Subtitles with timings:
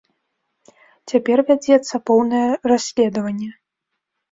[1.11, 3.51] Цяпер вядзецца поўнае расследаванне.